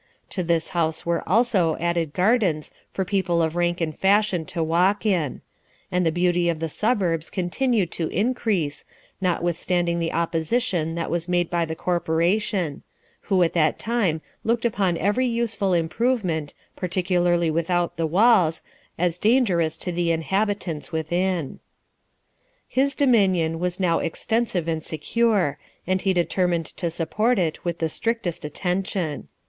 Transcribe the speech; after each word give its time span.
To 0.31 0.41
this 0.41 0.69
house 0.69 1.05
were 1.05 1.21
also 1.29 1.77
added 1.77 2.11
gardens 2.13 2.71
for 2.91 3.05
people 3.05 3.43
of 3.43 3.55
rank 3.55 3.79
and 3.81 3.95
fashion 3.95 4.45
to 4.45 4.63
walk 4.63 5.05
in; 5.05 5.41
and 5.91 6.03
the 6.03 6.11
beauty 6.11 6.49
of 6.49 6.59
the 6.59 6.69
suburbs 6.69 7.29
continued 7.29 7.91
to 7.91 8.07
increase, 8.07 8.83
notwithstanding 9.21 9.99
the 9.99 10.11
opposition 10.13 10.95
that 10.95 11.11
was 11.11 11.29
made 11.29 11.51
by 11.51 11.65
the 11.65 11.75
corporation; 11.75 12.81
who 13.29 13.43
at 13.43 13.53
that 13.53 13.77
time 13.77 14.21
looked 14.43 14.65
upon 14.65 14.97
every 14.97 15.27
useful 15.27 15.71
improvement, 15.71 16.55
particularly 16.75 17.51
without 17.51 17.95
the 17.97 18.07
walls, 18.07 18.63
as 18.97 19.19
dangerous 19.19 19.77
to 19.77 19.91
the 19.91 20.11
in 20.11 20.23
habitants 20.23 20.91
within. 20.91 21.59
His 22.67 22.95
dominion 22.95 23.59
was 23.59 23.79
now 23.79 23.99
extensive 23.99 24.67
and 24.67 24.83
secure, 24.83 25.59
and 25.85 26.01
he 26.01 26.11
determined 26.11 26.65
to 26.77 26.89
support 26.89 27.37
it 27.37 27.63
with 27.63 27.77
the 27.77 27.87
strictest 27.87 28.43
attention. 28.43 29.27